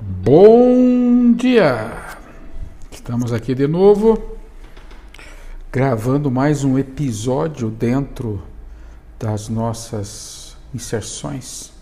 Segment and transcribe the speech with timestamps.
[0.00, 2.16] Bom dia!
[2.90, 4.20] Estamos aqui de novo,
[5.70, 8.42] gravando mais um episódio dentro
[9.20, 11.72] das nossas inserções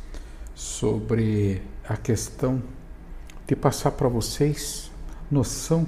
[0.54, 2.62] sobre a questão
[3.46, 4.90] de passar para vocês
[5.30, 5.86] noção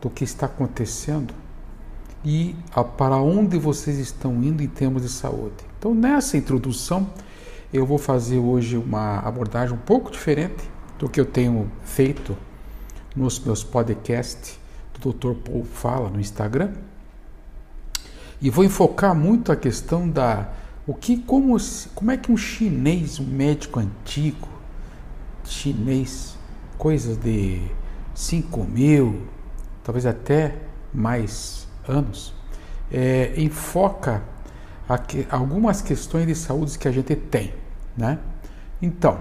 [0.00, 1.34] do que está acontecendo
[2.24, 2.54] e
[2.96, 5.56] para onde vocês estão indo em termos de saúde.
[5.78, 7.10] Então, nessa introdução,
[7.72, 10.70] eu vou fazer hoje uma abordagem um pouco diferente
[11.00, 12.36] do que eu tenho feito
[13.16, 14.60] nos meus podcasts
[15.00, 15.32] do Dr.
[15.32, 16.74] Paul Fala no Instagram.
[18.40, 20.52] E vou enfocar muito a questão da
[20.86, 21.56] o que como
[21.94, 24.48] como é que um chinês, um médico antigo
[25.42, 26.36] chinês,
[26.76, 27.62] coisas de
[28.14, 29.22] 5 mil,
[29.82, 30.56] talvez até
[30.92, 32.34] mais anos,
[32.92, 34.22] é, enfoca
[35.30, 37.54] algumas questões de saúde que a gente tem,
[37.96, 38.18] né?
[38.82, 39.18] Então,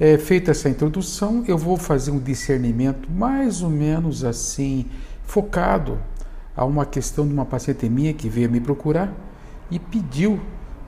[0.00, 4.86] é, feita essa introdução, eu vou fazer um discernimento mais ou menos assim,
[5.24, 5.98] focado
[6.56, 9.12] a uma questão de uma paciente minha que veio me procurar
[9.70, 10.40] e pediu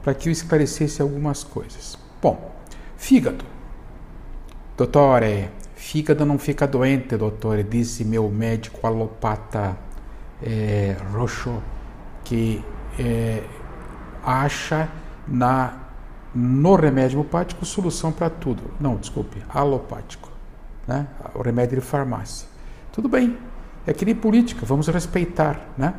[0.02, 1.98] para que eu esclarecesse algumas coisas.
[2.22, 2.52] Bom,
[2.96, 3.44] fígado.
[4.76, 9.76] Doutor, é, fígado não fica doente, doutor, disse meu médico alopata
[10.42, 11.62] é, roxo,
[12.24, 12.64] que
[12.98, 13.42] é,
[14.22, 14.88] acha
[15.28, 15.79] na
[16.34, 18.62] no remédio alopático solução para tudo.
[18.80, 20.30] Não, desculpe, alopático.
[20.86, 21.06] Né?
[21.34, 22.48] O remédio de farmácia.
[22.92, 23.36] Tudo bem,
[23.86, 25.60] é que nem política, vamos respeitar.
[25.76, 25.94] Né?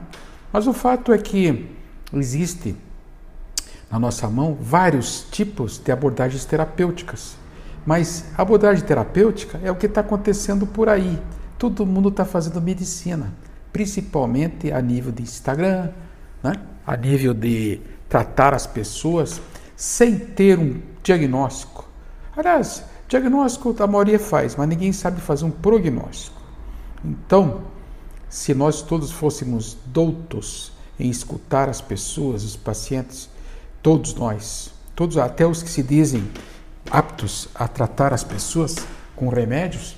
[0.52, 1.76] Mas o fato é que
[2.14, 2.76] existe
[3.90, 7.36] na nossa mão vários tipos de abordagens terapêuticas.
[7.86, 11.20] Mas a abordagem terapêutica é o que está acontecendo por aí.
[11.58, 13.34] Todo mundo está fazendo medicina,
[13.74, 15.90] principalmente a nível de Instagram,
[16.42, 16.54] né?
[16.86, 19.42] a nível de tratar as pessoas
[19.82, 21.84] sem ter um diagnóstico.
[22.38, 26.40] Aliás, diagnóstico a maioria faz, mas ninguém sabe fazer um prognóstico.
[27.04, 27.64] Então,
[28.30, 33.28] se nós todos fôssemos doutos em escutar as pessoas, os pacientes,
[33.82, 36.30] todos nós, todos até os que se dizem
[36.92, 38.76] aptos a tratar as pessoas
[39.16, 39.96] com remédios,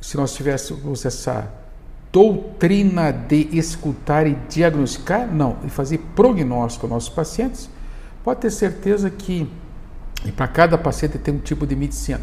[0.00, 1.52] se nós tivéssemos essa
[2.12, 7.68] doutrina de escutar e diagnosticar, não, e fazer prognóstico aos nossos pacientes,
[8.22, 9.48] pode ter certeza que
[10.36, 12.20] para cada paciente tem um tipo de medicina.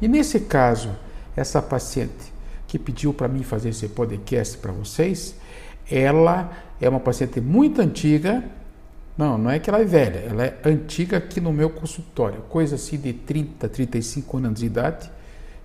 [0.00, 0.90] E nesse caso,
[1.36, 2.32] essa paciente
[2.66, 5.34] que pediu para mim fazer esse podcast para vocês,
[5.90, 6.50] ela
[6.80, 8.44] é uma paciente muito antiga.
[9.16, 12.76] Não, não é que ela é velha, ela é antiga aqui no meu consultório, coisa
[12.76, 15.10] assim de 30, 35 anos de idade,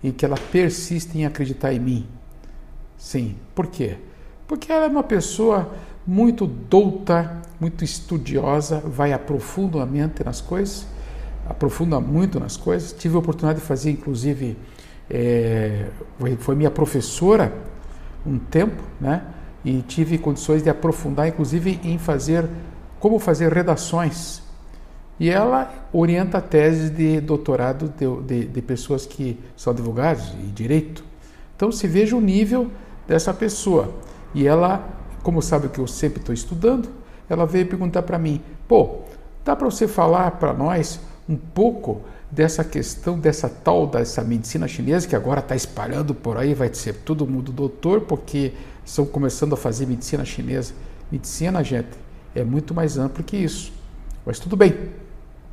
[0.03, 2.07] em que ela persiste em acreditar em mim.
[2.97, 3.97] Sim, por quê?
[4.45, 5.73] Porque ela é uma pessoa
[6.07, 10.87] muito douta, muito estudiosa, vai aprofundamente nas coisas,
[11.45, 12.93] aprofunda muito nas coisas.
[12.93, 14.57] Tive a oportunidade de fazer, inclusive,
[15.09, 15.87] é,
[16.39, 17.53] foi minha professora
[18.25, 19.23] um tempo, né?
[19.65, 22.47] E tive condições de aprofundar, inclusive, em fazer
[22.99, 24.41] como fazer redações.
[25.19, 31.03] E ela orienta teses de doutorado de, de, de pessoas que são advogados e direito.
[31.55, 32.69] Então, se veja o nível
[33.07, 33.93] dessa pessoa.
[34.33, 34.96] E ela
[35.27, 36.87] como sabe que eu sempre estou estudando,
[37.27, 38.99] ela veio perguntar para mim: pô,
[39.43, 41.99] dá para você falar para nós um pouco
[42.31, 46.93] dessa questão, dessa tal, dessa medicina chinesa que agora está espalhando por aí, vai ser
[47.03, 48.53] todo mundo doutor, porque
[48.85, 50.73] estão começando a fazer medicina chinesa.
[51.11, 51.89] Medicina, gente,
[52.33, 53.73] é muito mais amplo que isso.
[54.25, 54.91] Mas tudo bem.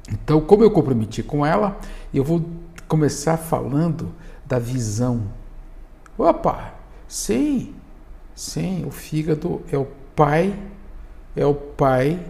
[0.09, 1.81] Então, como eu comprometi com ela,
[2.15, 2.45] eu vou
[2.87, 4.15] começar falando
[4.47, 5.23] da visão.
[6.17, 6.75] Opa,
[7.09, 7.75] sim,
[8.35, 10.59] Sim, o fígado é o pai,
[11.37, 12.21] é o pai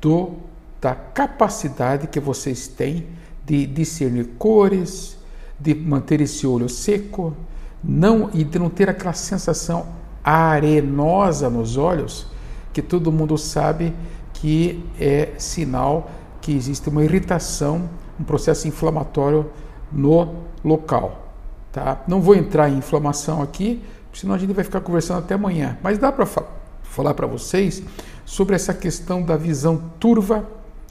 [0.00, 0.34] do
[0.80, 3.06] da capacidade que vocês têm
[3.44, 5.18] de discernir cores,
[5.58, 7.36] de manter esse olho seco,
[7.84, 9.86] não e de não ter aquela sensação
[10.24, 12.26] arenosa nos olhos,
[12.72, 13.92] que todo mundo sabe
[14.32, 16.10] que é sinal
[16.40, 19.50] que existe uma irritação, um processo inflamatório
[19.92, 20.34] no
[20.64, 21.30] local.
[21.72, 22.02] Tá?
[22.08, 25.78] Não vou entrar em inflamação aqui, senão a gente vai ficar conversando até amanhã.
[25.82, 26.44] Mas dá para fa
[26.82, 27.82] falar para vocês
[28.24, 30.48] sobre essa questão da visão turva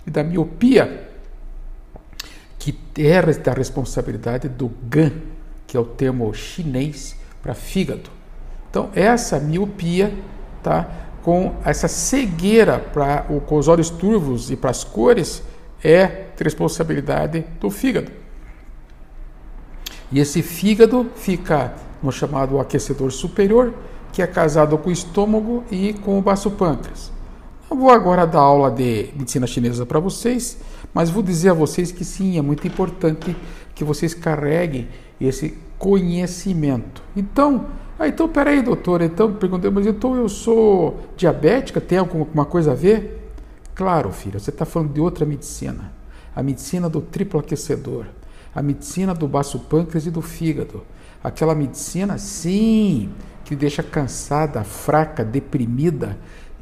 [0.07, 1.09] e da miopia,
[2.57, 5.11] que é da responsabilidade do GAN,
[5.67, 8.09] que é o termo chinês para fígado.
[8.69, 10.13] Então, essa miopia,
[10.63, 10.89] tá,
[11.21, 15.43] com essa cegueira para os olhos turvos e para as cores,
[15.83, 18.11] é responsabilidade do fígado.
[20.11, 23.73] E esse fígado fica no chamado aquecedor superior,
[24.11, 27.11] que é casado com o estômago e com o baço pâncreas.
[27.69, 30.57] Eu vou agora dar aula de medicina chinesa para vocês,
[30.93, 33.35] mas vou dizer a vocês que sim, é muito importante
[33.75, 34.87] que vocês carreguem
[35.21, 37.03] esse conhecimento.
[37.15, 37.67] Então,
[37.99, 42.75] ah, então peraí, doutor, então perguntei, mas então eu sou diabética, tem alguma coisa a
[42.75, 43.31] ver?
[43.75, 45.93] Claro, filha, você está falando de outra medicina.
[46.35, 48.05] A medicina do triplo aquecedor,
[48.59, 50.83] a medicina do baço pâncreas e do fígado.
[51.23, 53.09] Aquela medicina, sim,
[53.45, 56.17] que deixa cansada, fraca, deprimida,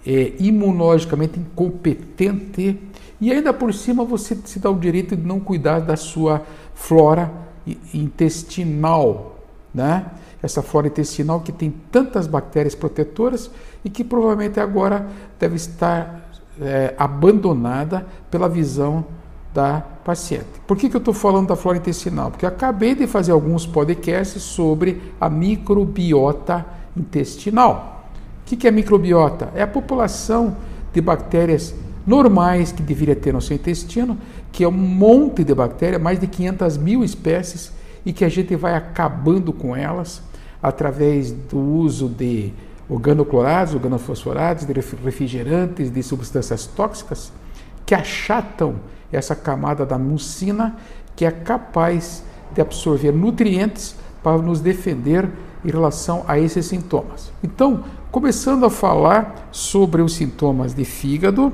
[0.05, 2.79] é, imunologicamente incompetente
[3.19, 6.43] e ainda por cima você se dá o direito de não cuidar da sua
[6.75, 7.31] flora
[7.91, 9.39] intestinal,
[9.73, 10.05] né?
[10.41, 13.49] Essa flora intestinal que tem tantas bactérias protetoras
[13.83, 15.07] e que provavelmente agora
[15.39, 16.29] deve estar
[16.61, 19.03] é, abandonada pela visão
[19.51, 20.45] da paciente.
[20.65, 22.31] Por que, que eu estou falando da flora intestinal?
[22.31, 26.65] Porque acabei de fazer alguns podcasts sobre a microbiota
[26.95, 28.09] intestinal.
[28.41, 29.51] O que é microbiota?
[29.53, 30.55] É a população
[30.93, 31.75] de bactérias
[32.05, 34.17] normais que deveria ter no seu intestino,
[34.49, 37.73] que é um monte de bactérias, mais de 500 mil espécies,
[38.05, 40.23] e que a gente vai acabando com elas
[40.63, 42.53] através do uso de
[42.87, 47.33] organoclorados, organofosforados, de refrigerantes, de substâncias tóxicas,
[47.87, 48.75] que achatam
[49.11, 50.75] essa camada da mucina,
[51.15, 52.21] que é capaz
[52.53, 55.29] de absorver nutrientes para nos defender
[55.63, 57.31] em relação a esses sintomas.
[57.41, 61.53] Então, começando a falar sobre os sintomas de fígado,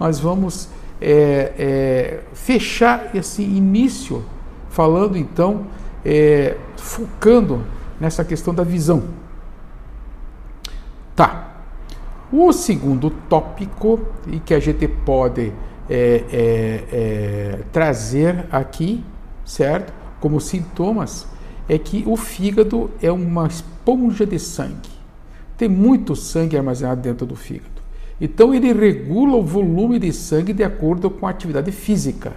[0.00, 0.68] nós vamos
[0.98, 4.24] é, é, fechar esse início
[4.70, 5.66] falando então,
[6.04, 7.62] é, focando
[8.00, 9.04] nessa questão da visão.
[11.14, 11.48] Tá.
[12.38, 15.54] O segundo tópico e que a gente pode
[15.88, 19.02] é, é, é, trazer aqui,
[19.42, 19.90] certo?
[20.20, 21.26] Como sintomas,
[21.66, 24.90] é que o fígado é uma esponja de sangue.
[25.56, 27.80] Tem muito sangue armazenado dentro do fígado.
[28.20, 32.34] Então ele regula o volume de sangue de acordo com a atividade física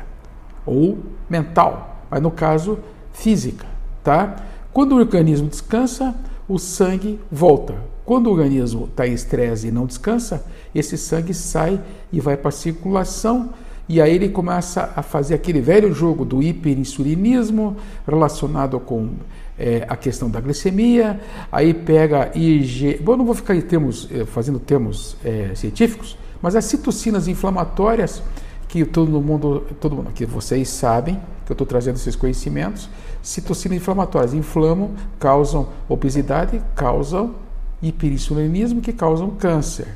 [0.65, 0.99] ou
[1.29, 2.79] mental, mas no caso
[3.11, 3.65] física,
[4.01, 4.45] tá?
[4.71, 6.15] Quando o organismo descansa,
[6.47, 7.75] o sangue volta.
[8.09, 11.79] Quando o organismo está em estresse e não descansa, esse sangue sai
[12.11, 13.51] e vai para a circulação
[13.87, 17.77] e aí ele começa a fazer aquele velho jogo do hiperinsulinismo
[18.07, 19.11] relacionado com
[19.59, 21.21] é, a questão da glicemia,
[21.51, 22.97] aí pega IG.
[22.97, 28.23] Bom, eu não vou ficar termos, é, fazendo termos é, científicos, mas as citocinas inflamatórias
[28.67, 31.13] que todo mundo, todo mundo, que vocês sabem,
[31.45, 32.89] que eu estou trazendo esses conhecimentos,
[33.21, 37.35] citocinas inflamatórias inflamam, causam obesidade, causam
[37.81, 39.87] hiperinsulinismo, que causam câncer.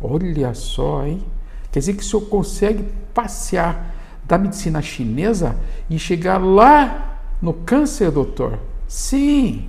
[0.00, 1.22] Olha só, hein?
[1.70, 3.94] Quer dizer que o senhor consegue passear
[4.24, 5.56] da medicina chinesa
[5.88, 8.58] e chegar lá no câncer, doutor?
[8.86, 9.68] Sim,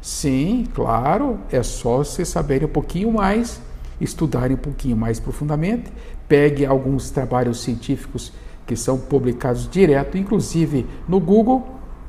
[0.00, 3.60] sim, claro, é só você saber um pouquinho mais,
[4.00, 5.90] estudar um pouquinho mais profundamente,
[6.28, 8.32] pegue alguns trabalhos científicos
[8.66, 11.66] que são publicados direto, inclusive no Google,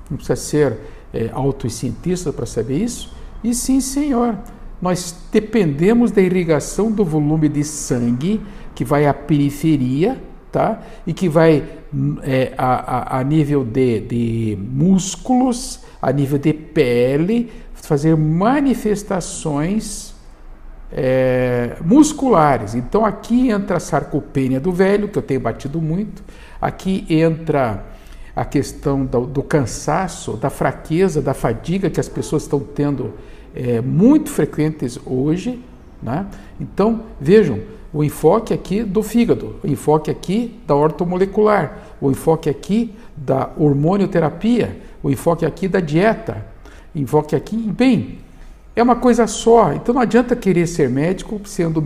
[0.09, 0.79] não precisa ser
[1.13, 4.37] é, auto cientista para saber isso, e sim, senhor,
[4.81, 8.41] nós dependemos da irrigação do volume de sangue
[8.73, 10.19] que vai à periferia,
[10.51, 10.81] tá?
[11.05, 11.63] E que vai
[12.23, 20.13] é, a, a, a, nível de, de músculos, a nível de pele, fazer manifestações
[20.91, 22.75] é, musculares.
[22.75, 26.23] Então aqui entra a sarcopenia do velho, que eu tenho batido muito,
[26.59, 27.85] aqui entra
[28.35, 33.13] a questão do, do cansaço, da fraqueza, da fadiga que as pessoas estão tendo
[33.55, 35.61] é, muito frequentes hoje.
[36.01, 36.25] Né?
[36.59, 37.59] Então vejam,
[37.93, 44.79] o enfoque aqui do fígado, o enfoque aqui da ortomolecular, o enfoque aqui da hormonioterapia,
[45.03, 46.45] o enfoque aqui da dieta,
[46.95, 48.19] enfoque aqui, bem,
[48.75, 49.73] é uma coisa só.
[49.73, 51.83] Então não adianta querer ser médico sendo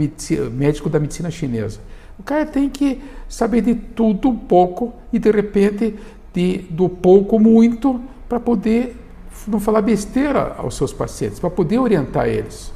[0.52, 1.80] médico da medicina chinesa.
[2.18, 5.96] O cara tem que saber de tudo um pouco e de repente
[6.36, 9.02] de, do pouco muito para poder
[9.48, 12.74] não falar besteira aos seus pacientes, para poder orientar eles.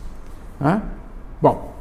[0.60, 0.82] Né?
[1.42, 1.74] Bom,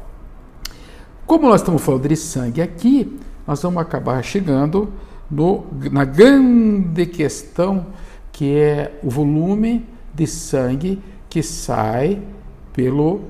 [1.25, 3.17] como nós estamos falando de sangue aqui,
[3.47, 4.91] nós vamos acabar chegando
[5.31, 7.87] no, na grande questão
[8.31, 12.21] que é o volume de sangue que sai
[12.73, 13.21] pelo,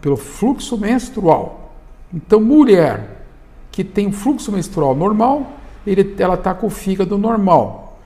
[0.00, 1.74] pelo fluxo menstrual.
[2.12, 3.26] Então, mulher
[3.70, 5.50] que tem fluxo menstrual normal,
[5.86, 7.98] ele, ela está com o fígado normal.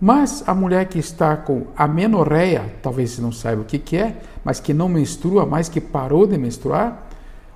[0.00, 4.16] Mas a mulher que está com amenorreia, talvez você não saiba o que, que é,
[4.42, 7.06] mas que não menstrua, mas que parou de menstruar,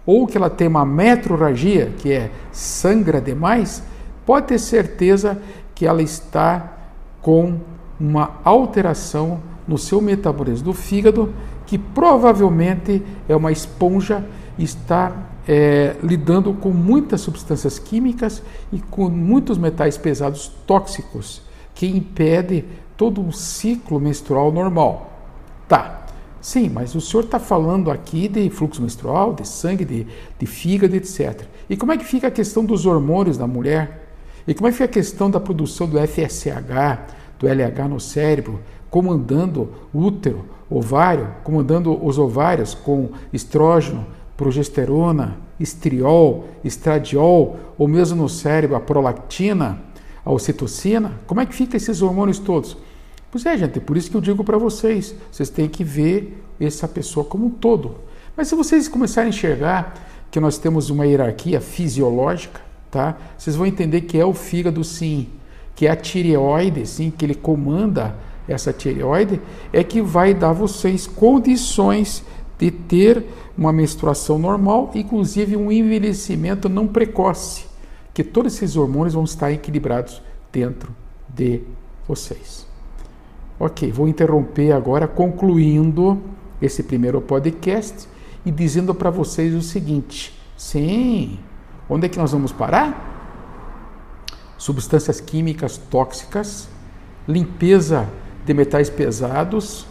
[0.05, 3.83] ou que ela tem uma metrorragia, que é sangra demais,
[4.27, 5.41] pode ter certeza
[5.75, 6.73] que ela está
[7.23, 7.59] com
[7.99, 11.33] uma alteração no seu metabolismo do fígado,
[11.67, 14.23] que provavelmente é uma esponja
[14.59, 15.13] está
[15.47, 21.43] é, lidando com muitas substâncias químicas e com muitos metais pesados tóxicos
[21.75, 22.65] que impede
[22.97, 25.13] todo um ciclo menstrual normal.
[25.69, 26.07] Tá,
[26.41, 30.07] sim, mas o senhor está falando aqui de fluxo menstrual, de sangue, de,
[30.39, 31.43] de fígado, etc.
[31.69, 34.05] E como é que fica a questão dos hormônios da mulher?
[34.47, 38.61] E como é que fica a questão da produção do FSH, do LH no cérebro,
[38.91, 44.07] comandando útero, ovário, comandando os ovários com estrógeno,
[44.37, 49.79] progesterona, estriol, estradiol, ou mesmo no cérebro a prolactina,
[50.25, 51.21] a ocitocina?
[51.27, 52.77] Como é que fica esses hormônios todos?
[53.31, 56.87] Pois é, gente, por isso que eu digo para vocês, vocês têm que ver essa
[56.87, 57.97] pessoa como um todo.
[58.37, 59.95] Mas se vocês começarem a enxergar
[60.31, 62.61] que nós temos uma hierarquia fisiológica,
[62.91, 63.17] tá?
[63.37, 65.29] Vocês vão entender que é o fígado sim,
[65.75, 68.17] que é a tireoide, sim, que ele comanda
[68.49, 69.41] essa tireoide,
[69.73, 72.25] é que vai dar vocês condições
[72.59, 73.25] de ter
[73.57, 77.67] uma menstruação normal, inclusive um envelhecimento não precoce,
[78.13, 80.95] que todos esses hormônios vão estar equilibrados dentro
[81.29, 81.63] de
[82.07, 82.67] vocês.
[83.59, 86.21] Ok, vou interromper agora, concluindo
[86.61, 88.09] esse primeiro podcast
[88.45, 91.39] e dizendo para vocês o seguinte: sim,
[91.89, 93.13] onde é que nós vamos parar?
[94.59, 96.69] Substâncias químicas tóxicas,
[97.29, 98.09] limpeza
[98.45, 99.87] de metais pesados,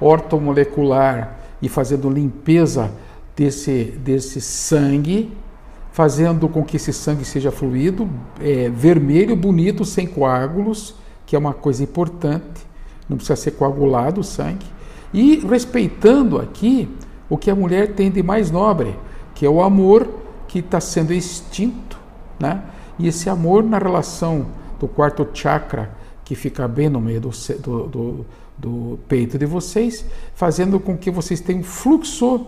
[0.00, 2.90] ortomolecular e fazendo limpeza
[3.36, 5.32] desse, desse sangue,
[5.92, 8.08] fazendo com que esse sangue seja fluido,
[8.40, 10.94] é, vermelho, bonito, sem coágulos,
[11.26, 12.66] que é uma coisa importante,
[13.08, 14.66] não precisa ser coagulado o sangue,
[15.12, 16.88] e respeitando aqui
[17.28, 18.96] o que a mulher tem de mais nobre,
[19.34, 20.08] que é o amor
[20.46, 21.98] que está sendo extinto,
[22.40, 22.62] né?
[22.98, 24.46] E esse amor na relação
[24.80, 28.26] do quarto chakra, que fica bem no meio do, do, do
[28.58, 32.46] do peito de vocês, fazendo com que vocês tenham fluxo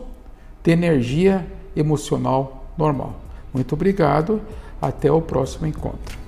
[0.62, 3.21] de energia emocional normal.
[3.52, 4.40] Muito obrigado,
[4.81, 6.19] até o próximo encontro.